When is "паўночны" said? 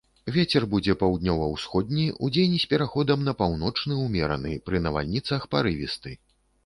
3.43-4.01